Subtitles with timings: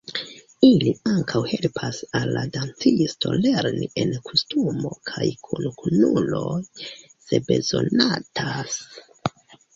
[0.67, 6.59] Ili ankaŭ helpas al la dancisto lerni en kostumo kaj kun kunuloj,
[7.29, 8.83] se bezonatas.